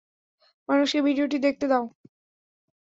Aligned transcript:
মানুষকে 0.69 0.99
ভিডিওটি 1.01 1.37
দেখতে 1.39 1.65
দাও। 1.67 1.85